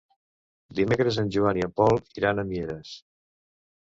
[0.79, 2.97] Dimecres en Joan i en Pol iran a Mieres.